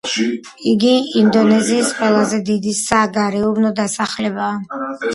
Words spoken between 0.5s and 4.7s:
იგი ინდონეზიის ყველაზე დიდი საგარეუბნო დასახლებაა.